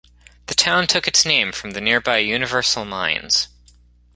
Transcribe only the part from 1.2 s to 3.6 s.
name from the nearby Universal Mines.